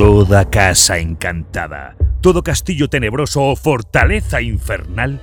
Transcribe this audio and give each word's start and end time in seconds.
Toda 0.00 0.48
casa 0.48 0.96
encantada, 0.96 1.94
todo 2.22 2.42
castillo 2.42 2.88
tenebroso 2.88 3.42
o 3.42 3.54
fortaleza 3.54 4.40
infernal 4.40 5.20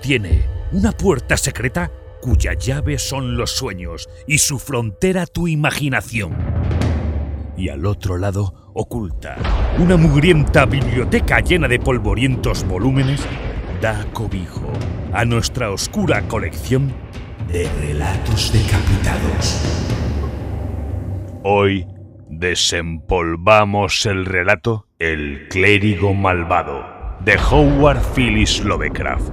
tiene 0.00 0.44
una 0.70 0.92
puerta 0.92 1.36
secreta 1.36 1.90
cuya 2.20 2.54
llave 2.54 3.00
son 3.00 3.36
los 3.36 3.50
sueños 3.50 4.08
y 4.28 4.38
su 4.38 4.60
frontera 4.60 5.26
tu 5.26 5.48
imaginación. 5.48 6.36
Y 7.56 7.70
al 7.70 7.84
otro 7.84 8.18
lado 8.18 8.70
oculta 8.72 9.36
una 9.80 9.96
mugrienta 9.96 10.64
biblioteca 10.64 11.40
llena 11.40 11.66
de 11.66 11.80
polvorientos 11.80 12.62
volúmenes 12.62 13.22
da 13.82 14.06
cobijo 14.12 14.72
a 15.12 15.24
nuestra 15.24 15.72
oscura 15.72 16.22
colección 16.28 16.92
de 17.50 17.68
relatos 17.80 18.52
decapitados. 18.52 19.60
Hoy 21.42 21.84
desempolvamos 22.30 24.06
el 24.06 24.24
relato 24.24 24.86
El 25.00 25.48
clérigo 25.48 26.14
malvado 26.14 26.86
de 27.24 27.36
Howard 27.36 28.00
Phillips 28.14 28.64
Lovecraft, 28.64 29.32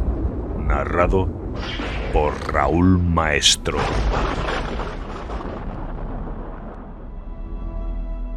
narrado 0.58 1.53
por 2.12 2.34
Raúl 2.52 2.98
Maestro. 2.98 3.77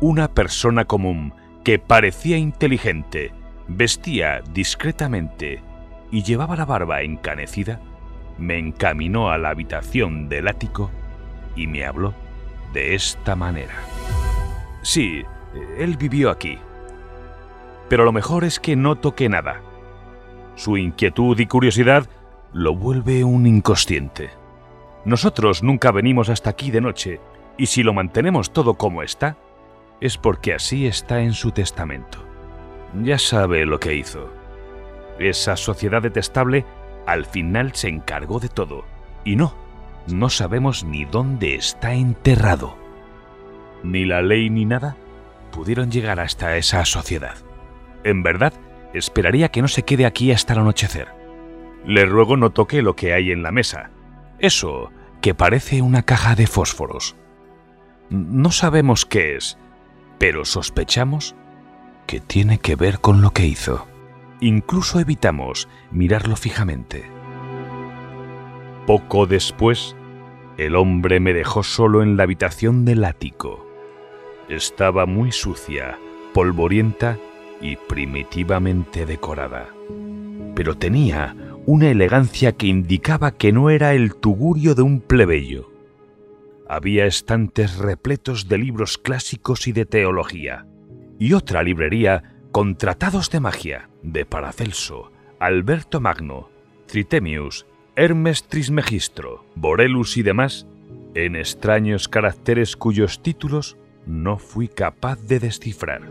Una 0.02 0.29
persona 0.29 0.85
común 0.85 1.33
que 1.65 1.79
parecía 1.79 2.37
inteligente, 2.37 3.33
vestía 3.66 4.43
discretamente 4.52 5.63
y 6.11 6.23
llevaba 6.23 6.55
la 6.55 6.66
barba 6.66 7.01
encanecida, 7.01 7.80
me 8.37 8.59
encaminó 8.59 9.30
a 9.30 9.38
la 9.38 9.51
habitación 9.51 10.29
del 10.29 10.49
ático 10.49 10.91
y 11.57 11.66
me 11.66 11.87
habló 11.87 12.15
de 12.74 12.95
esta 12.95 13.35
manera. 13.35 13.74
Sí, 14.83 15.25
él 15.79 15.97
vivió 15.97 16.30
aquí. 16.30 16.59
Pero 17.88 18.05
lo 18.05 18.13
mejor 18.13 18.45
es 18.45 18.60
que 18.60 18.77
no 18.77 18.96
toqué 18.96 19.29
nada. 19.29 19.60
Su 20.55 20.77
inquietud 20.77 21.38
y 21.38 21.46
curiosidad 21.46 22.09
lo 22.52 22.74
vuelve 22.74 23.24
un 23.24 23.46
inconsciente. 23.46 24.30
Nosotros 25.05 25.63
nunca 25.63 25.90
venimos 25.93 26.29
hasta 26.29 26.51
aquí 26.51 26.71
de 26.71 26.80
noche, 26.80 27.21
y 27.57 27.66
si 27.66 27.82
lo 27.82 27.93
mantenemos 27.93 28.52
todo 28.52 28.74
como 28.74 29.02
está, 29.02 29.37
es 30.01 30.18
porque 30.18 30.55
así 30.55 30.87
está 30.87 31.21
en 31.21 31.33
su 31.33 31.52
testamento. 31.52 32.18
Ya 33.02 33.18
sabe 33.18 33.66
lo 33.66 33.79
que 33.79 33.95
hizo. 33.95 34.30
Esa 35.18 35.57
sociedad 35.57 36.02
detestable 36.02 36.65
al 37.07 37.24
final 37.27 37.74
se 37.74 37.88
encargó 37.88 38.40
de 38.40 38.49
todo, 38.49 38.85
y 39.24 39.37
no, 39.37 39.55
no 40.07 40.29
sabemos 40.29 40.85
ni 40.85 41.05
dónde 41.05 41.55
está 41.55 41.93
enterrado. 41.95 42.77
Ni 43.83 44.05
la 44.05 44.23
ley 44.23 44.51
ni 44.51 44.65
nada 44.65 44.97
pudieron 45.51 45.91
llegar 45.91 46.21
hasta 46.21 46.57
esa 46.57 46.85
sociedad. 46.85 47.37
En 48.05 48.23
verdad, 48.23 48.53
esperaría 48.95 49.51
que 49.51 49.63
no 49.63 49.69
se 49.69 49.83
quede 49.83 50.07
aquí 50.07 50.33
hasta 50.33 50.53
el 50.53 50.61
anochecer. 50.61 51.09
Le 51.85 52.05
ruego 52.07 52.37
no 52.37 52.51
toque 52.51 52.83
lo 52.83 52.95
que 52.95 53.13
hay 53.13 53.33
en 53.33 53.43
la 53.43 53.53
mesa. 53.53 53.91
Eso, 54.39 54.91
que 55.21 55.35
parece 55.35 55.83
una 55.83 56.03
caja 56.03 56.35
de 56.35 56.47
fósforos. 56.47 57.17
No 58.11 58.51
sabemos 58.51 59.07
qué 59.07 59.37
es, 59.37 59.59
pero 60.19 60.45
sospechamos 60.45 61.35
que 62.07 62.21
tiene 62.21 62.59
que 62.59 62.77
ver 62.77 63.01
con 63.01 63.23
lo 63.23 63.31
que 63.31 63.47
hizo. 63.47 63.87
Incluso 64.41 64.99
evitamos 64.99 65.69
mirarlo 65.91 66.37
fijamente. 66.37 67.05
Poco 68.87 69.27
después, 69.27 69.95
el 70.56 70.75
hombre 70.75 71.21
me 71.21 71.33
dejó 71.33 71.62
solo 71.62 72.03
en 72.03 72.17
la 72.17 72.25
habitación 72.25 72.84
del 72.84 73.05
ático. 73.05 73.69
Estaba 74.50 75.06
muy 75.06 75.31
sucia, 75.31 75.97
polvorienta 76.34 77.16
y 77.60 77.76
primitivamente 77.76 79.06
decorada. 79.06 79.69
Pero 80.56 80.76
tenía 80.76 81.37
una 81.66 81.88
elegancia 81.88 82.50
que 82.50 82.66
indicaba 82.66 83.31
que 83.31 83.53
no 83.53 83.71
era 83.71 83.94
el 83.94 84.16
tugurio 84.16 84.75
de 84.75 84.83
un 84.83 85.03
plebeyo. 85.03 85.71
Había 86.69 87.06
estantes 87.06 87.78
repletos 87.78 88.49
de 88.49 88.59
libros 88.59 88.99
clásicos 88.99 89.69
y 89.69 89.72
de 89.72 89.87
teología, 89.87 90.66
y 91.21 91.34
otra 91.34 91.62
librería 91.62 92.41
con 92.50 92.77
tratados 92.77 93.31
de 93.31 93.39
magia 93.39 93.89
de 94.03 94.27
Paracelso, 94.27 95.12
Alberto 95.39 96.00
Magno, 96.00 96.50
Tritemius, 96.87 97.66
Hermes 97.94 98.49
Trismegistro, 98.49 99.44
Borelus 99.55 100.16
y 100.16 100.25
demás, 100.25 100.66
en 101.15 101.37
extraños 101.37 102.09
caracteres 102.09 102.75
cuyos 102.75 103.22
títulos 103.22 103.77
no 104.06 104.38
fui 104.38 104.69
capaz 104.69 105.21
de 105.27 105.41
descifrar. 105.41 106.03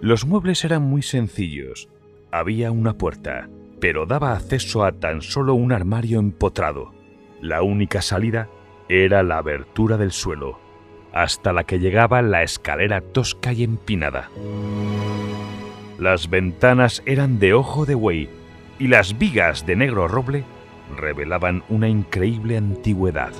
Los 0.00 0.26
muebles 0.26 0.64
eran 0.64 0.82
muy 0.82 1.02
sencillos. 1.02 1.88
Había 2.30 2.70
una 2.70 2.94
puerta, 2.94 3.48
pero 3.80 4.06
daba 4.06 4.32
acceso 4.32 4.84
a 4.84 4.92
tan 4.92 5.22
solo 5.22 5.54
un 5.54 5.72
armario 5.72 6.18
empotrado. 6.18 6.92
La 7.40 7.62
única 7.62 8.02
salida 8.02 8.48
era 8.88 9.22
la 9.22 9.38
abertura 9.38 9.96
del 9.96 10.12
suelo, 10.12 10.58
hasta 11.12 11.52
la 11.52 11.64
que 11.64 11.78
llegaba 11.78 12.22
la 12.22 12.42
escalera 12.42 13.00
tosca 13.00 13.52
y 13.52 13.64
empinada. 13.64 14.30
Las 15.98 16.30
ventanas 16.30 17.02
eran 17.06 17.38
de 17.38 17.54
ojo 17.54 17.84
de 17.84 17.94
buey 17.94 18.28
y 18.78 18.86
las 18.86 19.18
vigas 19.18 19.66
de 19.66 19.76
negro 19.76 20.06
roble 20.06 20.44
revelaban 20.96 21.64
una 21.68 21.88
increíble 21.88 22.56
antigüedad. 22.56 23.32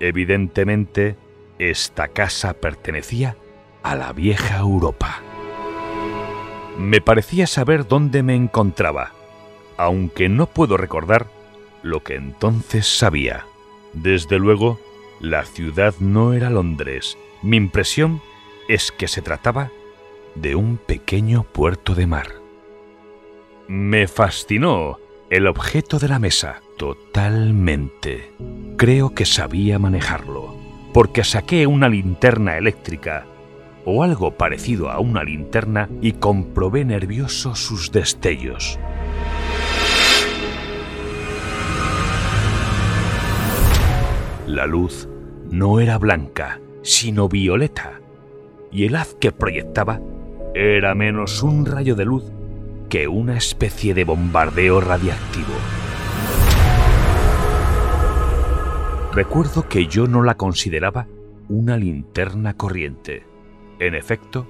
Evidentemente, 0.00 1.16
esta 1.60 2.08
casa 2.08 2.54
pertenecía 2.54 3.36
a 3.82 3.94
la 3.94 4.12
vieja 4.12 4.58
Europa. 4.58 5.20
Me 6.78 7.02
parecía 7.02 7.46
saber 7.46 7.86
dónde 7.86 8.22
me 8.22 8.34
encontraba, 8.34 9.12
aunque 9.76 10.30
no 10.30 10.46
puedo 10.46 10.78
recordar 10.78 11.26
lo 11.82 12.02
que 12.02 12.14
entonces 12.14 12.86
sabía. 12.86 13.44
Desde 13.92 14.38
luego, 14.38 14.80
la 15.20 15.44
ciudad 15.44 15.94
no 16.00 16.32
era 16.32 16.48
Londres. 16.48 17.18
Mi 17.42 17.58
impresión 17.58 18.22
es 18.68 18.90
que 18.90 19.08
se 19.08 19.20
trataba 19.20 19.70
de 20.34 20.54
un 20.54 20.78
pequeño 20.78 21.42
puerto 21.42 21.94
de 21.94 22.06
mar. 22.06 22.28
Me 23.68 24.06
fascinó 24.06 24.98
el 25.28 25.46
objeto 25.46 25.98
de 25.98 26.08
la 26.08 26.18
mesa 26.18 26.62
totalmente. 26.78 28.32
Creo 28.76 29.14
que 29.14 29.26
sabía 29.26 29.78
manejarlo, 29.78 30.59
porque 30.92 31.24
saqué 31.24 31.66
una 31.66 31.88
linterna 31.88 32.56
eléctrica 32.56 33.26
o 33.84 34.02
algo 34.02 34.32
parecido 34.32 34.90
a 34.90 35.00
una 35.00 35.24
linterna 35.24 35.88
y 36.00 36.12
comprobé 36.12 36.84
nervioso 36.84 37.54
sus 37.54 37.92
destellos. 37.92 38.78
La 44.46 44.66
luz 44.66 45.08
no 45.50 45.80
era 45.80 45.96
blanca, 45.98 46.60
sino 46.82 47.28
violeta, 47.28 48.00
y 48.72 48.84
el 48.86 48.96
haz 48.96 49.14
que 49.14 49.32
proyectaba 49.32 50.00
era 50.54 50.94
menos 50.94 51.42
un 51.42 51.66
rayo 51.66 51.94
de 51.94 52.04
luz 52.04 52.24
que 52.88 53.06
una 53.06 53.36
especie 53.36 53.94
de 53.94 54.04
bombardeo 54.04 54.80
radiactivo. 54.80 55.54
Recuerdo 59.12 59.68
que 59.68 59.88
yo 59.88 60.06
no 60.06 60.22
la 60.22 60.36
consideraba 60.36 61.08
una 61.48 61.76
linterna 61.76 62.56
corriente. 62.56 63.24
En 63.80 63.96
efecto, 63.96 64.46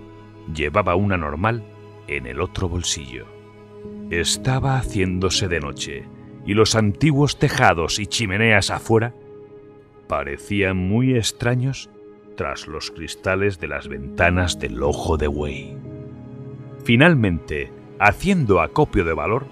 llevaba 0.54 0.97
una 0.97 1.16
normal 1.16 1.65
en 2.09 2.26
el 2.26 2.43
otro 2.43 2.69
bolsillo. 2.69 3.25
Estaba 4.10 4.76
haciéndose 4.76 5.48
de 5.48 5.60
noche 5.60 6.04
y 6.44 6.53
los 6.53 6.75
antiguos 6.75 7.38
tejados 7.38 7.98
y 7.98 8.06
chimeneas 8.06 8.71
afuera 8.71 9.15
parecían 10.06 10.77
muy 10.77 11.16
extraños 11.16 11.88
tras 12.37 12.66
los 12.66 12.91
cristales 12.91 13.60
de 13.60 13.69
las 13.69 13.88
ventanas 13.88 14.59
del 14.59 14.83
ojo 14.83 15.16
de 15.16 15.28
buey. 15.28 15.78
Finalmente, 16.84 17.72
haciendo 17.98 18.60
acopio 18.60 19.04
de 19.04 19.15
valor, 19.15 19.47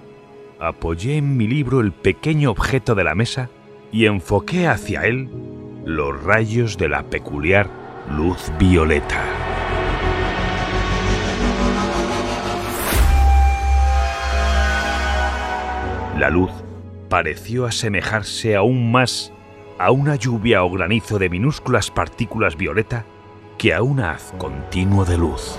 apoyé 0.61 1.17
en 1.17 1.39
mi 1.39 1.49
libro 1.49 1.81
el 1.81 1.93
pequeño 1.93 2.51
objeto 2.51 2.95
de 2.95 3.05
la 3.05 3.15
mesa 3.15 3.49
y 3.93 4.07
enfoqué 4.07 4.67
hacia 4.67 5.03
él 5.03 5.29
los 5.85 6.23
rayos 6.23 6.77
de 6.77 6.89
la 6.89 7.03
peculiar 7.05 7.69
luz 8.11 8.53
violeta. 8.59 9.25
La 16.19 16.31
luz 16.31 16.51
pareció 17.09 17.65
asemejarse 17.65 18.57
aún 18.57 18.91
más 18.91 19.33
a 19.79 19.93
una 19.93 20.17
lluvia 20.17 20.65
o 20.65 20.71
granizo 20.71 21.19
de 21.19 21.31
minúsculas 21.31 21.91
partículas 21.91 22.57
violeta 22.57 23.07
que 23.57 23.73
a 23.73 23.83
un 23.83 24.01
haz 24.01 24.33
continuo 24.39 25.05
de 25.05 25.17
luz. 25.17 25.57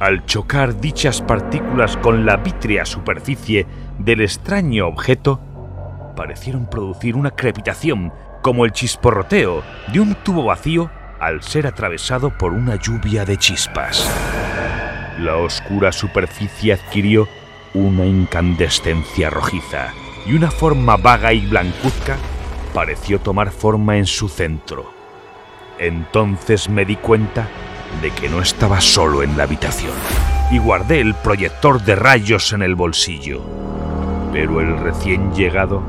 Al 0.00 0.24
chocar 0.26 0.80
dichas 0.80 1.20
partículas 1.20 1.96
con 1.96 2.24
la 2.24 2.36
vítrea 2.36 2.84
superficie 2.84 3.66
del 3.98 4.20
extraño 4.20 4.86
objeto, 4.86 5.40
parecieron 6.14 6.70
producir 6.70 7.16
una 7.16 7.32
crepitación 7.32 8.12
como 8.40 8.64
el 8.64 8.70
chisporroteo 8.70 9.64
de 9.92 9.98
un 9.98 10.14
tubo 10.14 10.44
vacío 10.44 10.88
al 11.18 11.42
ser 11.42 11.66
atravesado 11.66 12.30
por 12.30 12.52
una 12.52 12.76
lluvia 12.76 13.24
de 13.24 13.38
chispas. 13.38 14.08
La 15.18 15.36
oscura 15.36 15.90
superficie 15.90 16.74
adquirió 16.74 17.26
una 17.74 18.06
incandescencia 18.06 19.30
rojiza 19.30 19.88
y 20.26 20.34
una 20.34 20.52
forma 20.52 20.96
vaga 20.96 21.32
y 21.32 21.44
blancuzca 21.44 22.16
pareció 22.72 23.18
tomar 23.18 23.50
forma 23.50 23.96
en 23.96 24.06
su 24.06 24.28
centro. 24.28 24.92
Entonces 25.80 26.68
me 26.68 26.84
di 26.84 26.94
cuenta 26.94 27.48
de 28.02 28.10
que 28.10 28.28
no 28.28 28.40
estaba 28.40 28.80
solo 28.80 29.22
en 29.22 29.36
la 29.36 29.44
habitación 29.44 29.92
y 30.50 30.58
guardé 30.58 31.00
el 31.00 31.14
proyector 31.14 31.82
de 31.82 31.96
rayos 31.96 32.52
en 32.52 32.62
el 32.62 32.74
bolsillo. 32.74 33.40
Pero 34.32 34.60
el 34.60 34.78
recién 34.78 35.32
llegado 35.34 35.82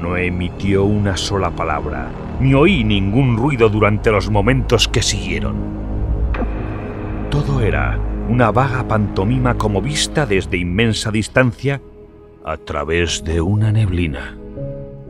no 0.00 0.16
emitió 0.16 0.84
una 0.84 1.16
sola 1.16 1.50
palabra, 1.50 2.10
ni 2.40 2.54
oí 2.54 2.84
ningún 2.84 3.36
ruido 3.36 3.68
durante 3.68 4.10
los 4.10 4.30
momentos 4.30 4.88
que 4.88 5.02
siguieron. 5.02 5.56
Todo 7.30 7.60
era 7.60 7.98
una 8.28 8.50
vaga 8.50 8.86
pantomima 8.86 9.54
como 9.54 9.80
vista 9.80 10.26
desde 10.26 10.58
inmensa 10.58 11.10
distancia 11.10 11.80
a 12.44 12.56
través 12.56 13.24
de 13.24 13.40
una 13.40 13.72
neblina. 13.72 14.36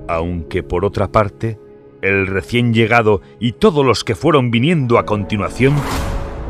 Aunque 0.08 0.62
por 0.62 0.84
otra 0.84 1.08
parte, 1.08 1.58
el 2.02 2.26
recién 2.26 2.74
llegado 2.74 3.22
y 3.38 3.52
todos 3.52 3.84
los 3.86 4.04
que 4.04 4.14
fueron 4.14 4.50
viniendo 4.50 4.98
a 4.98 5.06
continuación 5.06 5.74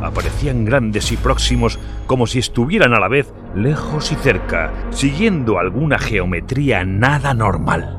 aparecían 0.03 0.65
grandes 0.65 1.13
y 1.13 1.17
próximos 1.17 1.79
como 2.07 2.27
si 2.27 2.39
estuvieran 2.39 2.95
a 2.95 3.01
la 3.01 3.09
vez 3.09 3.33
lejos 3.55 4.13
y 4.13 4.17
cerca, 4.17 4.73
siguiendo 4.91 5.59
alguna 5.59 5.99
geometría 5.99 6.85
nada 6.85 7.35
normal. 7.35 7.99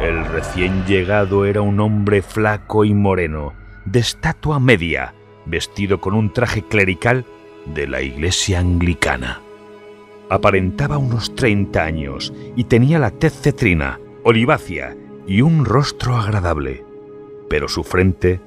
El 0.00 0.24
recién 0.26 0.84
llegado 0.84 1.44
era 1.44 1.60
un 1.62 1.78
hombre 1.80 2.22
flaco 2.22 2.84
y 2.84 2.92
moreno, 2.92 3.52
de 3.84 4.00
estatua 4.00 4.58
media, 4.58 5.14
vestido 5.46 6.00
con 6.00 6.14
un 6.14 6.32
traje 6.32 6.62
clerical 6.62 7.24
de 7.66 7.86
la 7.86 8.02
iglesia 8.02 8.58
anglicana. 8.58 9.40
Aparentaba 10.28 10.98
unos 10.98 11.34
30 11.34 11.84
años 11.84 12.32
y 12.56 12.64
tenía 12.64 12.98
la 12.98 13.10
tez 13.10 13.32
cetrina, 13.40 14.00
olivácea 14.24 14.96
y 15.26 15.42
un 15.42 15.64
rostro 15.64 16.16
agradable, 16.16 16.84
pero 17.48 17.68
su 17.68 17.84
frente 17.84 18.40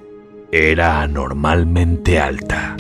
era 0.51 1.01
anormalmente 1.01 2.19
alta. 2.19 2.75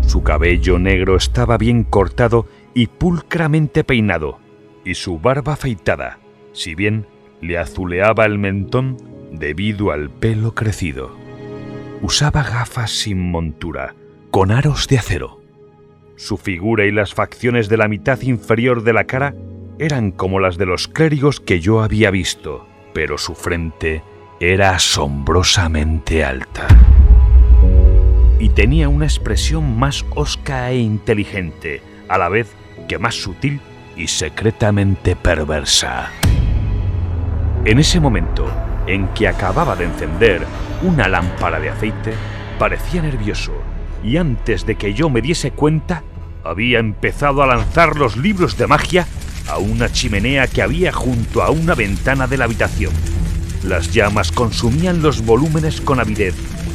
Su 0.00 0.22
cabello 0.22 0.78
negro 0.78 1.16
estaba 1.16 1.58
bien 1.58 1.84
cortado 1.84 2.46
y 2.74 2.86
pulcramente 2.86 3.84
peinado, 3.84 4.38
y 4.84 4.94
su 4.94 5.18
barba 5.18 5.54
afeitada, 5.54 6.18
si 6.52 6.74
bien 6.74 7.06
le 7.40 7.58
azuleaba 7.58 8.24
el 8.24 8.38
mentón 8.38 8.96
debido 9.32 9.90
al 9.90 10.10
pelo 10.10 10.54
crecido. 10.54 11.16
Usaba 12.02 12.42
gafas 12.42 12.90
sin 12.90 13.30
montura, 13.30 13.94
con 14.30 14.50
aros 14.50 14.88
de 14.88 14.98
acero. 14.98 15.40
Su 16.16 16.36
figura 16.36 16.86
y 16.86 16.92
las 16.92 17.14
facciones 17.14 17.68
de 17.68 17.76
la 17.76 17.88
mitad 17.88 18.20
inferior 18.22 18.82
de 18.84 18.92
la 18.92 19.04
cara 19.04 19.34
eran 19.78 20.12
como 20.12 20.40
las 20.40 20.56
de 20.56 20.66
los 20.66 20.88
clérigos 20.88 21.40
que 21.40 21.60
yo 21.60 21.82
había 21.82 22.10
visto, 22.10 22.66
pero 22.94 23.18
su 23.18 23.34
frente 23.34 24.02
era 24.40 24.70
asombrosamente 24.70 26.24
alta. 26.24 26.66
Y 28.38 28.50
tenía 28.50 28.88
una 28.88 29.06
expresión 29.06 29.78
más 29.78 30.04
osca 30.14 30.70
e 30.70 30.78
inteligente, 30.78 31.80
a 32.08 32.18
la 32.18 32.28
vez 32.28 32.52
que 32.86 32.98
más 32.98 33.14
sutil 33.14 33.60
y 33.96 34.08
secretamente 34.08 35.16
perversa. 35.16 36.10
En 37.64 37.78
ese 37.78 37.98
momento 37.98 38.46
en 38.86 39.08
que 39.08 39.26
acababa 39.26 39.74
de 39.74 39.84
encender 39.84 40.46
una 40.82 41.08
lámpara 41.08 41.58
de 41.58 41.70
aceite, 41.70 42.12
parecía 42.58 43.02
nervioso 43.02 43.52
y 44.04 44.18
antes 44.18 44.66
de 44.66 44.76
que 44.76 44.92
yo 44.92 45.08
me 45.08 45.22
diese 45.22 45.50
cuenta, 45.50 46.04
había 46.44 46.78
empezado 46.78 47.42
a 47.42 47.46
lanzar 47.46 47.96
los 47.96 48.16
libros 48.16 48.56
de 48.56 48.66
magia 48.66 49.06
a 49.48 49.58
una 49.58 49.90
chimenea 49.90 50.46
que 50.46 50.62
había 50.62 50.92
junto 50.92 51.42
a 51.42 51.50
una 51.50 51.74
ventana 51.74 52.26
de 52.26 52.36
la 52.36 52.44
habitación. 52.44 52.92
Las 53.64 53.92
llamas 53.92 54.32
consumían 54.32 55.02
los 55.02 55.24
volúmenes 55.24 55.80
con 55.80 56.00
avidez, 56.00 56.34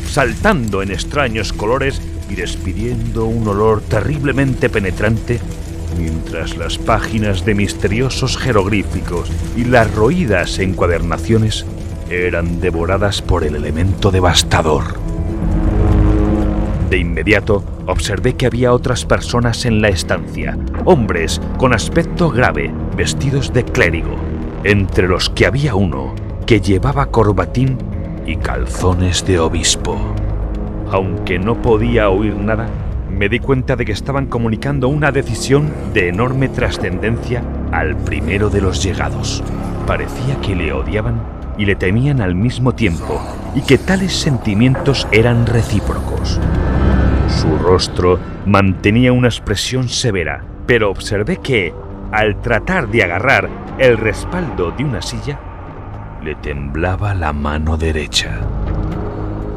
saltando 0.10 0.82
en 0.82 0.92
extraños 0.92 1.54
colores 1.54 2.02
y 2.30 2.36
despidiendo 2.36 3.26
un 3.26 3.48
olor 3.48 3.82
terriblemente 3.82 4.70
penetrante 4.70 5.40
mientras 5.98 6.58
las 6.58 6.78
páginas 6.78 7.46
de 7.46 7.56
misteriosos 7.56 8.38
jeroglíficos 8.38 9.30
y 9.56 9.66
las 9.66 9.94
roídas 9.94 10.60
encuadernaciones 10.60 11.66
eran 12.10 12.60
devoradas 12.60 13.22
por 13.22 13.44
el 13.44 13.56
elemento 13.56 14.12
devastador. 14.12 15.00
De 16.90 16.98
inmediato 16.98 17.64
observé 17.88 18.34
que 18.34 18.48
había 18.48 18.74
otras 18.74 19.06
personas 19.06 19.66
en 19.66 19.82
la 19.82 19.88
estancia, 19.88 20.58
hombres 20.84 21.40
con 21.58 21.74
aspecto 21.74 22.30
grave, 22.30 22.74
vestidos 22.98 23.54
de 23.54 23.64
clérigo, 23.64 24.18
entre 24.64 25.08
los 25.08 25.30
que 25.30 25.46
había 25.46 25.76
uno 25.76 26.14
que 26.46 26.60
llevaba 26.62 27.08
corbatín 27.08 27.78
y 28.26 28.38
calzones 28.38 29.26
de 29.26 29.40
obispo. 29.40 29.98
Aunque 30.92 31.40
no 31.40 31.62
podía 31.62 32.10
oír 32.10 32.36
nada, 32.36 32.68
me 33.10 33.30
di 33.30 33.40
cuenta 33.40 33.76
de 33.76 33.86
que 33.86 33.92
estaban 33.92 34.28
comunicando 34.28 34.88
una 34.88 35.12
decisión 35.12 35.72
de 35.94 36.10
enorme 36.10 36.50
trascendencia 36.50 37.44
al 37.72 37.96
primero 37.96 38.50
de 38.50 38.62
los 38.62 38.84
llegados. 38.84 39.44
Parecía 39.86 40.40
que 40.42 40.56
le 40.56 40.74
odiaban 40.74 41.22
y 41.58 41.66
le 41.66 41.76
temían 41.76 42.22
al 42.22 42.36
mismo 42.36 42.74
tiempo, 42.74 43.22
y 43.54 43.62
que 43.62 43.78
tales 43.78 44.14
sentimientos 44.14 45.08
eran 45.12 45.46
recíprocos. 45.46 46.40
Su 47.28 47.58
rostro 47.58 48.20
mantenía 48.46 49.14
una 49.14 49.28
expresión 49.28 49.88
severa, 49.88 50.44
pero 50.66 50.90
observé 50.90 51.38
que, 51.38 51.74
al 52.12 52.42
tratar 52.42 52.88
de 52.88 53.04
agarrar 53.04 53.50
el 53.78 53.98
respaldo 53.98 54.72
de 54.72 54.84
una 54.84 55.02
silla, 55.02 55.40
le 56.24 56.36
temblaba 56.36 57.14
la 57.16 57.34
mano 57.34 57.78
derecha. 57.78 58.40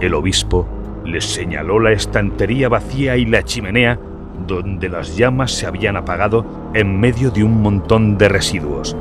El 0.00 0.14
obispo 0.14 0.66
les 1.04 1.24
señaló 1.24 1.78
la 1.78 1.92
estantería 1.92 2.68
vacía 2.68 3.16
y 3.16 3.26
la 3.26 3.42
chimenea 3.42 3.98
donde 4.46 4.88
las 4.88 5.16
llamas 5.16 5.52
se 5.52 5.66
habían 5.66 5.96
apagado 5.96 6.70
en 6.74 6.98
medio 6.98 7.30
de 7.30 7.44
un 7.44 7.60
montón 7.62 8.18
de 8.18 8.28
residuos. 8.28 8.96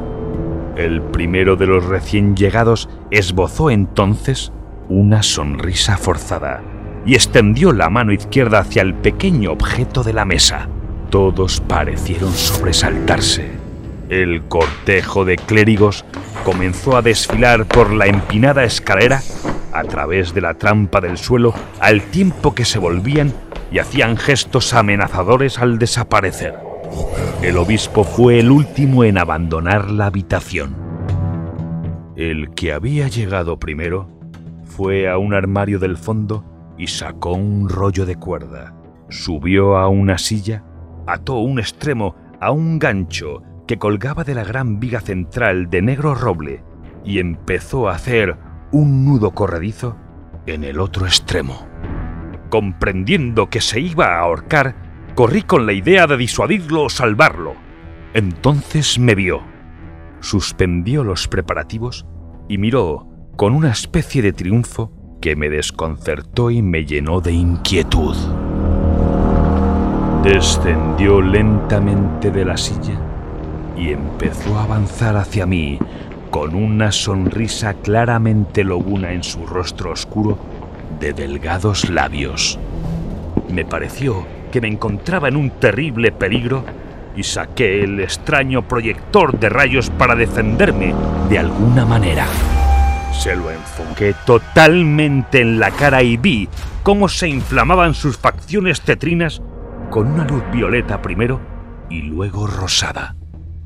El 0.76 1.02
primero 1.02 1.56
de 1.56 1.68
los 1.68 1.86
recién 1.86 2.36
llegados 2.36 2.90
esbozó 3.12 3.70
entonces 3.70 4.52
una 4.90 5.24
sonrisa 5.24 5.98
forzada 5.98 6.62
y 7.06 7.16
extendió 7.16 7.72
la 7.72 7.90
mano 7.90 8.12
izquierda 8.12 8.60
hacia 8.60 8.82
el 8.82 8.94
pequeño 8.94 9.52
objeto 9.52 10.04
de 10.04 10.14
la 10.14 10.26
mesa. 10.26 10.68
Todos 11.10 11.62
parecieron 11.62 12.32
sobresaltarse. 12.32 13.52
El 14.10 14.44
cortejo 14.44 15.26
de 15.26 15.38
clérigos 15.38 16.06
comenzó 16.44 16.98
a 16.98 17.02
desfilar 17.02 17.66
por 17.66 17.92
la 17.92 18.08
empinada 18.08 18.64
escalera 18.64 19.22
a 19.72 19.84
través 19.84 20.34
de 20.34 20.42
la 20.42 20.54
trampa 20.56 21.02
del 21.02 21.18
suelo 21.18 21.54
al 21.80 22.02
tiempo 22.04 22.54
que 22.54 22.66
se 22.66 22.80
volvían 22.80 23.34
y 23.72 23.80
hacían 23.80 24.18
gestos 24.18 24.74
amenazadores 24.74 25.58
al 25.60 25.80
desaparecer. 25.80 26.56
El 27.42 27.58
obispo 27.58 28.04
fue 28.04 28.40
el 28.40 28.52
último 28.52 29.04
en 29.04 29.18
abandonar 29.18 29.90
la 29.90 30.06
habitación. 30.06 30.76
El 32.16 32.52
que 32.52 32.72
había 32.72 33.08
llegado 33.08 33.58
primero 33.58 34.08
fue 34.64 35.10
a 35.10 35.18
un 35.18 35.34
armario 35.34 35.80
del 35.80 35.98
fondo 35.98 36.46
y 36.78 36.88
sacó 36.88 37.34
un 37.34 37.70
rollo 37.70 38.06
de 38.06 38.16
cuerda. 38.16 38.76
Subió 39.10 39.78
a 39.78 39.88
una 39.88 40.18
silla, 40.18 40.64
ató 41.08 41.40
un 41.40 41.60
extremo 41.60 42.16
a 42.40 42.52
un 42.52 42.78
gancho 42.78 43.42
que 43.68 43.78
colgaba 43.78 44.24
de 44.24 44.36
la 44.36 44.44
gran 44.44 44.80
viga 44.80 45.00
central 45.00 45.70
de 45.70 45.82
negro 45.82 46.16
roble 46.16 46.64
y 47.06 47.20
empezó 47.20 47.90
a 47.90 47.96
hacer 47.96 48.38
un 48.72 49.06
nudo 49.06 49.32
corredizo 49.32 49.98
en 50.46 50.64
el 50.64 50.80
otro 50.80 51.06
extremo. 51.06 51.68
Comprendiendo 52.50 53.50
que 53.50 53.62
se 53.62 53.80
iba 53.80 54.16
a 54.16 54.20
ahorcar, 54.20 54.76
corrí 55.16 55.44
con 55.44 55.66
la 55.66 55.74
idea 55.74 56.08
de 56.08 56.18
disuadirlo 56.18 56.84
o 56.84 56.90
salvarlo. 56.90 57.56
Entonces 58.14 59.00
me 59.00 59.16
vio, 59.16 59.42
suspendió 60.20 61.04
los 61.04 61.28
preparativos 61.28 62.06
y 62.48 62.58
miró 62.58 63.08
con 63.36 63.54
una 63.54 63.72
especie 63.72 64.22
de 64.22 64.34
triunfo 64.34 64.92
que 65.22 65.36
me 65.36 65.50
desconcertó 65.50 66.52
y 66.52 66.62
me 66.62 66.86
llenó 66.86 67.22
de 67.22 67.32
inquietud. 67.32 68.16
Descendió 70.24 71.22
lentamente 71.22 72.30
de 72.30 72.46
la 72.46 72.58
silla 72.58 73.13
y 73.78 73.90
empezó 73.90 74.58
a 74.58 74.64
avanzar 74.64 75.18
hacia 75.18 75.46
mí 75.46 75.80
con 76.30 76.56
una 76.56 76.92
sonrisa 76.92 77.76
claramente 77.76 78.64
lobuna 78.64 79.12
en 79.14 79.24
su 79.24 79.46
rostro 79.46 79.92
oscuro 79.92 80.38
de 81.00 81.14
delgados 81.14 81.90
labios. 81.90 82.60
Me 83.50 83.66
pareció 83.66 84.26
que 84.52 84.62
me 84.62 84.68
encontraba 84.68 85.28
en 85.28 85.36
un 85.36 85.52
terrible 85.52 86.12
peligro 86.12 86.64
y 87.16 87.24
saqué 87.24 87.84
el 87.84 88.00
extraño 88.00 88.68
proyector 88.68 89.40
de 89.40 89.50
rayos 89.50 89.90
para 89.92 90.16
defenderme 90.16 90.94
de 91.30 91.40
alguna 91.40 91.86
manera. 91.86 92.26
Se 93.12 93.36
lo 93.36 93.52
enfoqué 93.52 94.16
totalmente 94.26 95.42
en 95.42 95.60
la 95.60 95.70
cara 95.72 96.02
y 96.02 96.18
vi 96.18 96.50
cómo 96.82 97.08
se 97.08 97.30
inflamaban 97.30 97.94
sus 97.94 98.18
facciones 98.18 98.82
tetrinas 98.82 99.42
con 99.92 100.08
una 100.08 100.26
luz 100.26 100.44
violeta 100.52 101.02
primero 101.02 101.40
y 101.90 102.02
luego 102.02 102.48
rosada. 102.48 103.16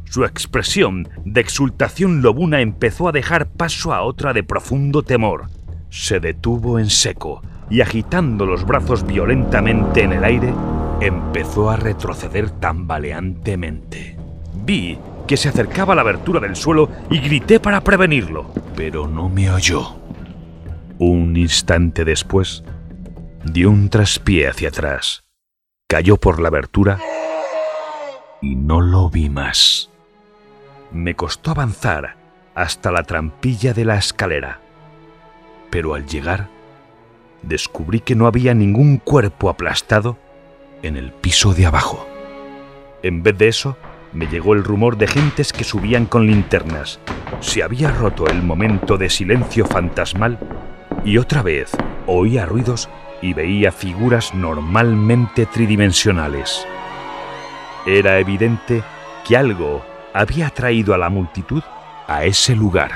Su 0.09 0.23
expresión 0.23 1.09
de 1.25 1.41
exultación 1.41 2.21
lobuna 2.21 2.61
empezó 2.61 3.09
a 3.09 3.11
dejar 3.11 3.47
paso 3.47 3.93
a 3.93 4.03
otra 4.03 4.33
de 4.33 4.43
profundo 4.43 5.03
temor. 5.03 5.47
Se 5.89 6.19
detuvo 6.19 6.79
en 6.79 6.89
seco 6.89 7.41
y 7.69 7.81
agitando 7.81 8.45
los 8.45 8.65
brazos 8.65 9.05
violentamente 9.05 10.03
en 10.03 10.13
el 10.13 10.23
aire, 10.23 10.53
empezó 11.01 11.69
a 11.69 11.75
retroceder 11.75 12.49
tambaleantemente. 12.51 14.17
Vi 14.65 14.97
que 15.27 15.35
se 15.35 15.49
acercaba 15.49 15.91
a 15.91 15.95
la 15.97 16.03
abertura 16.03 16.39
del 16.39 16.55
suelo 16.55 16.89
y 17.09 17.19
grité 17.19 17.59
para 17.59 17.81
prevenirlo, 17.81 18.49
pero 18.75 19.07
no 19.07 19.27
me 19.27 19.51
oyó. 19.51 19.97
Un 20.99 21.35
instante 21.35 22.05
después, 22.05 22.63
dio 23.43 23.69
un 23.69 23.89
traspié 23.89 24.47
hacia 24.47 24.69
atrás, 24.69 25.25
cayó 25.87 26.15
por 26.15 26.41
la 26.41 26.47
abertura 26.47 26.97
y 28.41 28.55
no 28.55 28.79
lo 28.79 29.09
vi 29.09 29.29
más. 29.29 29.76
Me 30.91 31.15
costó 31.15 31.51
avanzar 31.51 32.15
hasta 32.55 32.91
la 32.91 33.03
trampilla 33.03 33.73
de 33.73 33.85
la 33.85 33.97
escalera, 33.97 34.61
pero 35.69 35.93
al 35.93 36.05
llegar 36.05 36.49
descubrí 37.41 37.99
que 37.99 38.15
no 38.15 38.27
había 38.27 38.53
ningún 38.53 38.97
cuerpo 38.97 39.49
aplastado 39.49 40.17
en 40.81 40.97
el 40.97 41.11
piso 41.11 41.53
de 41.53 41.65
abajo. 41.65 42.07
En 43.03 43.21
vez 43.21 43.37
de 43.37 43.47
eso, 43.47 43.77
me 44.13 44.27
llegó 44.27 44.53
el 44.53 44.63
rumor 44.63 44.97
de 44.97 45.07
gentes 45.07 45.53
que 45.53 45.63
subían 45.63 46.05
con 46.05 46.25
linternas. 46.25 46.99
Se 47.41 47.61
había 47.61 47.91
roto 47.91 48.27
el 48.27 48.41
momento 48.41 48.97
de 48.97 49.09
silencio 49.09 49.65
fantasmal 49.65 50.39
y 51.03 51.17
otra 51.17 51.41
vez 51.41 51.71
oía 52.05 52.45
ruidos 52.45 52.89
y 53.21 53.33
veía 53.33 53.71
figuras 53.71 54.33
normalmente 54.33 55.45
tridimensionales. 55.45 56.65
Era 57.85 58.19
evidente 58.19 58.83
que 59.27 59.37
algo 59.37 59.83
había 60.17 60.49
traído 60.49 60.93
a 60.93 60.97
la 60.97 61.09
multitud 61.09 61.61
a 62.07 62.23
ese 62.23 62.55
lugar. 62.55 62.91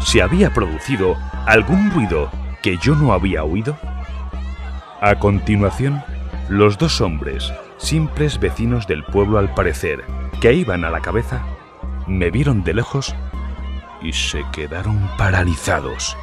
¿Se 0.00 0.20
había 0.20 0.52
producido 0.52 1.16
algún 1.46 1.90
ruido 1.90 2.30
que 2.62 2.76
yo 2.76 2.94
no 2.94 3.12
había 3.12 3.42
oído? 3.44 3.76
A 5.00 5.14
continuación, 5.18 6.04
los 6.48 6.76
dos 6.76 7.00
hombres, 7.00 7.52
simples 7.78 8.38
vecinos 8.38 8.86
del 8.86 9.04
pueblo 9.04 9.38
al 9.38 9.54
parecer, 9.54 10.04
que 10.40 10.52
iban 10.52 10.84
a 10.84 10.90
la 10.90 11.00
cabeza, 11.00 11.42
me 12.06 12.30
vieron 12.30 12.62
de 12.62 12.74
lejos 12.74 13.14
y 14.02 14.12
se 14.12 14.44
quedaron 14.52 15.08
paralizados. 15.16 16.16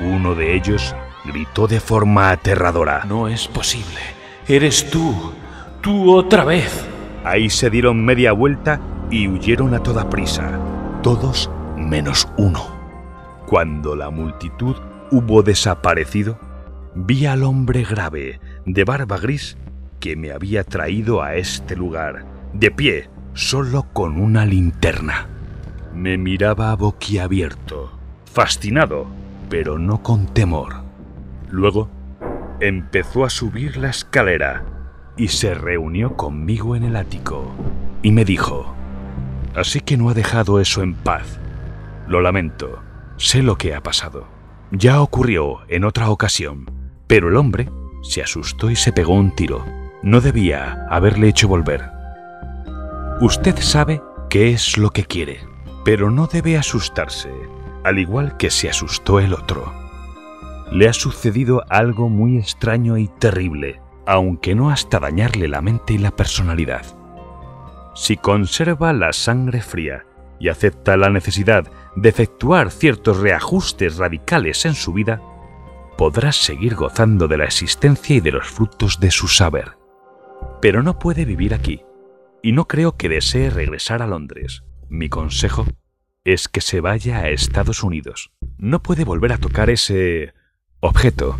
Uno 0.00 0.34
de 0.34 0.56
ellos 0.56 0.94
gritó 1.24 1.66
de 1.66 1.80
forma 1.80 2.30
aterradora. 2.30 3.04
No 3.04 3.28
es 3.28 3.46
posible. 3.46 4.00
Eres 4.48 4.90
tú. 4.90 5.32
Tú 5.80 6.14
otra 6.14 6.44
vez. 6.44 6.95
Ahí 7.26 7.50
se 7.50 7.70
dieron 7.70 8.04
media 8.04 8.30
vuelta 8.30 8.80
y 9.10 9.26
huyeron 9.26 9.74
a 9.74 9.82
toda 9.82 10.08
prisa, 10.08 10.60
todos 11.02 11.50
menos 11.76 12.28
uno. 12.36 12.64
Cuando 13.48 13.96
la 13.96 14.10
multitud 14.10 14.76
hubo 15.10 15.42
desaparecido, 15.42 16.38
vi 16.94 17.26
al 17.26 17.42
hombre 17.42 17.82
grave, 17.82 18.38
de 18.64 18.84
barba 18.84 19.18
gris, 19.18 19.56
que 19.98 20.14
me 20.14 20.30
había 20.30 20.62
traído 20.62 21.20
a 21.20 21.34
este 21.34 21.74
lugar, 21.74 22.24
de 22.52 22.70
pie, 22.70 23.10
solo 23.34 23.88
con 23.92 24.20
una 24.20 24.46
linterna. 24.46 25.26
Me 25.96 26.18
miraba 26.18 26.76
boquiabierto, 26.76 27.90
fascinado, 28.32 29.08
pero 29.50 29.80
no 29.80 30.00
con 30.00 30.32
temor. 30.32 30.74
Luego 31.50 31.90
empezó 32.60 33.24
a 33.24 33.30
subir 33.30 33.78
la 33.78 33.90
escalera 33.90 34.75
y 35.16 35.28
se 35.28 35.54
reunió 35.54 36.16
conmigo 36.16 36.76
en 36.76 36.84
el 36.84 36.96
ático 36.96 37.50
y 38.02 38.12
me 38.12 38.24
dijo, 38.24 38.74
así 39.54 39.80
que 39.80 39.96
no 39.96 40.10
ha 40.10 40.14
dejado 40.14 40.60
eso 40.60 40.82
en 40.82 40.94
paz. 40.94 41.38
Lo 42.06 42.20
lamento, 42.20 42.78
sé 43.16 43.42
lo 43.42 43.56
que 43.56 43.74
ha 43.74 43.82
pasado. 43.82 44.26
Ya 44.70 45.00
ocurrió 45.00 45.60
en 45.68 45.84
otra 45.84 46.10
ocasión, 46.10 46.70
pero 47.06 47.28
el 47.28 47.36
hombre 47.36 47.68
se 48.02 48.22
asustó 48.22 48.70
y 48.70 48.76
se 48.76 48.92
pegó 48.92 49.14
un 49.14 49.34
tiro. 49.34 49.64
No 50.02 50.20
debía 50.20 50.86
haberle 50.90 51.28
hecho 51.28 51.48
volver. 51.48 51.90
Usted 53.20 53.56
sabe 53.58 54.02
qué 54.28 54.50
es 54.50 54.76
lo 54.76 54.90
que 54.90 55.04
quiere, 55.04 55.40
pero 55.84 56.10
no 56.10 56.26
debe 56.26 56.58
asustarse, 56.58 57.30
al 57.82 57.98
igual 57.98 58.36
que 58.36 58.50
se 58.50 58.68
asustó 58.68 59.20
el 59.20 59.32
otro. 59.32 59.72
Le 60.70 60.88
ha 60.88 60.92
sucedido 60.92 61.64
algo 61.70 62.08
muy 62.08 62.38
extraño 62.38 62.98
y 62.98 63.08
terrible, 63.08 63.80
aunque 64.06 64.54
no 64.54 64.70
hasta 64.70 65.00
dañarle 65.00 65.48
la 65.48 65.60
mente 65.60 65.94
y 65.94 65.98
la 65.98 66.14
personalidad. 66.14 66.84
Si 67.94 68.16
conserva 68.16 68.92
la 68.92 69.12
sangre 69.12 69.60
fría 69.60 70.06
y 70.38 70.48
acepta 70.48 70.96
la 70.96 71.10
necesidad 71.10 71.70
de 71.96 72.08
efectuar 72.08 72.70
ciertos 72.70 73.18
reajustes 73.18 73.96
radicales 73.96 74.64
en 74.66 74.74
su 74.74 74.92
vida, 74.92 75.20
podrá 75.96 76.30
seguir 76.32 76.74
gozando 76.74 77.26
de 77.26 77.38
la 77.38 77.44
existencia 77.44 78.16
y 78.16 78.20
de 78.20 78.32
los 78.32 78.46
frutos 78.46 79.00
de 79.00 79.10
su 79.10 79.28
saber. 79.28 79.78
Pero 80.60 80.82
no 80.82 80.98
puede 80.98 81.24
vivir 81.24 81.54
aquí, 81.54 81.82
y 82.42 82.52
no 82.52 82.68
creo 82.68 82.96
que 82.96 83.08
desee 83.08 83.50
regresar 83.50 84.02
a 84.02 84.06
Londres. 84.06 84.62
Mi 84.88 85.08
consejo 85.08 85.66
es 86.24 86.48
que 86.48 86.60
se 86.60 86.80
vaya 86.80 87.18
a 87.18 87.30
Estados 87.30 87.82
Unidos. 87.82 88.30
No 88.58 88.82
puede 88.82 89.04
volver 89.04 89.32
a 89.32 89.38
tocar 89.38 89.70
ese 89.70 90.34
objeto. 90.80 91.38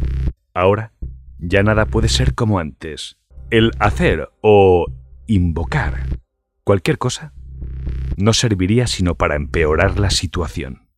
Ahora 0.54 0.92
ya 1.38 1.62
nada 1.62 1.86
puede 1.86 2.08
ser 2.08 2.34
como 2.34 2.58
antes. 2.58 3.18
El 3.50 3.72
hacer 3.78 4.30
o 4.40 4.86
invocar 5.26 6.06
cualquier 6.64 6.98
cosa 6.98 7.32
no 8.16 8.32
serviría 8.32 8.86
sino 8.86 9.14
para 9.14 9.36
empeorar 9.36 9.98
la 9.98 10.10
situación. 10.10 10.88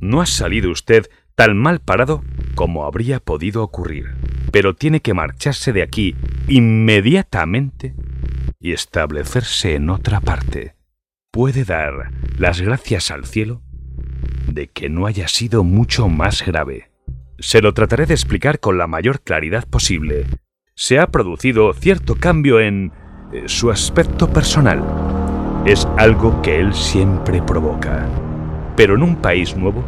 No 0.00 0.20
ha 0.20 0.26
salido 0.26 0.70
usted 0.70 1.10
tan 1.34 1.56
mal 1.56 1.80
parado 1.80 2.22
como 2.54 2.84
habría 2.84 3.20
podido 3.20 3.62
ocurrir, 3.62 4.16
pero 4.52 4.74
tiene 4.74 5.00
que 5.00 5.14
marcharse 5.14 5.72
de 5.72 5.82
aquí 5.82 6.14
inmediatamente 6.48 7.94
y 8.60 8.72
establecerse 8.72 9.74
en 9.74 9.90
otra 9.90 10.20
parte. 10.20 10.74
Puede 11.30 11.64
dar 11.64 12.12
las 12.38 12.60
gracias 12.60 13.10
al 13.10 13.24
cielo 13.24 13.62
de 14.46 14.68
que 14.68 14.88
no 14.88 15.06
haya 15.06 15.28
sido 15.28 15.62
mucho 15.62 16.08
más 16.08 16.44
grave. 16.44 16.87
Se 17.40 17.62
lo 17.62 17.72
trataré 17.72 18.06
de 18.06 18.14
explicar 18.14 18.58
con 18.58 18.78
la 18.78 18.88
mayor 18.88 19.20
claridad 19.20 19.64
posible. 19.68 20.26
Se 20.74 20.98
ha 20.98 21.06
producido 21.06 21.72
cierto 21.72 22.16
cambio 22.16 22.58
en 22.58 22.90
eh, 23.32 23.44
su 23.46 23.70
aspecto 23.70 24.32
personal. 24.32 24.82
Es 25.64 25.86
algo 25.98 26.42
que 26.42 26.58
él 26.58 26.74
siempre 26.74 27.40
provoca. 27.40 28.08
Pero 28.76 28.96
en 28.96 29.04
un 29.04 29.16
país 29.16 29.56
nuevo, 29.56 29.84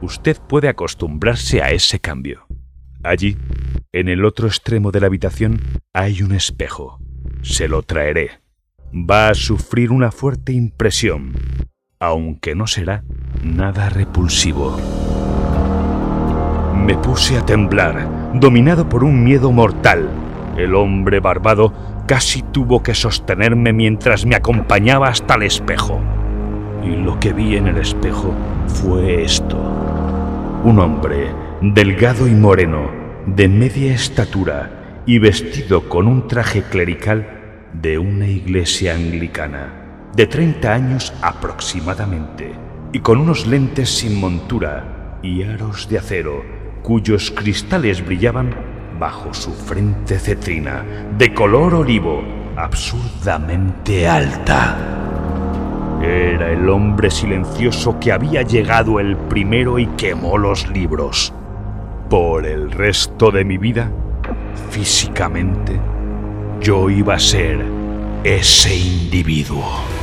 usted 0.00 0.38
puede 0.48 0.68
acostumbrarse 0.68 1.60
a 1.60 1.70
ese 1.70 2.00
cambio. 2.00 2.46
Allí, 3.02 3.36
en 3.92 4.08
el 4.08 4.24
otro 4.24 4.46
extremo 4.46 4.90
de 4.90 5.00
la 5.00 5.08
habitación, 5.08 5.60
hay 5.92 6.22
un 6.22 6.32
espejo. 6.32 6.98
Se 7.42 7.68
lo 7.68 7.82
traeré. 7.82 8.40
Va 8.94 9.28
a 9.28 9.34
sufrir 9.34 9.92
una 9.92 10.10
fuerte 10.10 10.52
impresión, 10.52 11.34
aunque 12.00 12.54
no 12.54 12.66
será 12.66 13.04
nada 13.42 13.90
repulsivo. 13.90 14.78
Me 16.86 16.96
puse 16.96 17.36
a 17.36 17.44
temblar, 17.44 18.30
dominado 18.34 18.88
por 18.88 19.02
un 19.02 19.24
miedo 19.24 19.50
mortal. 19.50 20.08
El 20.56 20.76
hombre 20.76 21.18
barbado 21.18 21.72
casi 22.06 22.42
tuvo 22.42 22.80
que 22.84 22.94
sostenerme 22.94 23.72
mientras 23.72 24.24
me 24.24 24.36
acompañaba 24.36 25.08
hasta 25.08 25.34
el 25.34 25.42
espejo. 25.42 26.00
Y 26.84 26.90
lo 26.90 27.18
que 27.18 27.32
vi 27.32 27.56
en 27.56 27.66
el 27.66 27.78
espejo 27.78 28.32
fue 28.68 29.24
esto. 29.24 29.56
Un 30.62 30.78
hombre, 30.78 31.32
delgado 31.60 32.28
y 32.28 32.36
moreno, 32.36 32.88
de 33.26 33.48
media 33.48 33.92
estatura 33.92 35.02
y 35.06 35.18
vestido 35.18 35.88
con 35.88 36.06
un 36.06 36.28
traje 36.28 36.62
clerical 36.62 37.26
de 37.72 37.98
una 37.98 38.28
iglesia 38.28 38.94
anglicana, 38.94 40.12
de 40.14 40.28
30 40.28 40.72
años 40.72 41.12
aproximadamente, 41.20 42.52
y 42.92 43.00
con 43.00 43.18
unos 43.18 43.44
lentes 43.44 43.90
sin 43.90 44.20
montura 44.20 45.18
y 45.20 45.42
aros 45.42 45.88
de 45.88 45.98
acero 45.98 46.55
cuyos 46.86 47.32
cristales 47.32 48.06
brillaban 48.06 48.54
bajo 48.96 49.34
su 49.34 49.52
frente 49.52 50.20
cetrina, 50.20 50.84
de 51.18 51.34
color 51.34 51.74
olivo, 51.74 52.22
absurdamente 52.54 54.06
alta. 54.06 54.78
Era 56.00 56.52
el 56.52 56.68
hombre 56.68 57.10
silencioso 57.10 57.98
que 57.98 58.12
había 58.12 58.42
llegado 58.42 59.00
el 59.00 59.16
primero 59.16 59.80
y 59.80 59.86
quemó 59.96 60.38
los 60.38 60.68
libros. 60.68 61.34
Por 62.08 62.46
el 62.46 62.70
resto 62.70 63.32
de 63.32 63.44
mi 63.44 63.58
vida, 63.58 63.90
físicamente, 64.70 65.80
yo 66.60 66.88
iba 66.88 67.14
a 67.14 67.18
ser 67.18 67.64
ese 68.22 68.76
individuo. 68.76 69.95